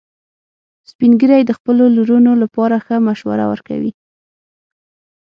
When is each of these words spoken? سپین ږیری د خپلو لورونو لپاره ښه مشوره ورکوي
سپین 0.89 1.11
ږیری 1.19 1.41
د 1.45 1.51
خپلو 1.57 1.83
لورونو 1.95 2.31
لپاره 2.43 2.75
ښه 2.85 2.95
مشوره 3.07 3.45
ورکوي 3.51 3.91